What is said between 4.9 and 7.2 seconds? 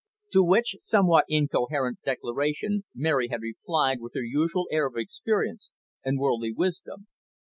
experience and worldly wisdom.